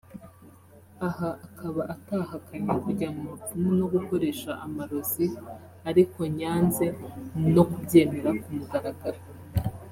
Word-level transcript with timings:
aha 1.07 1.29
akaba 1.45 1.81
atahakanye 1.93 2.71
kujya 2.83 3.07
mu 3.15 3.23
bapfumu 3.29 3.69
no 3.79 3.85
gukoresha 3.93 4.49
amarozi 4.65 5.25
arikonyanze 5.89 6.85
no 7.53 7.63
kubyemera 7.71 8.29
ku 8.41 8.49
mugaragaro 8.57 9.21